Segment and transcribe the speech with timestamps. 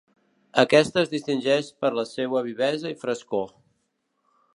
[0.61, 3.53] Aquesta es distingeix per la seua vivesa i frescor.